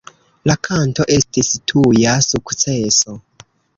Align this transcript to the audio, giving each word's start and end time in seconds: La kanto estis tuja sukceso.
La 0.51 0.53
kanto 0.67 1.05
estis 1.15 1.51
tuja 1.73 2.15
sukceso. 2.29 3.15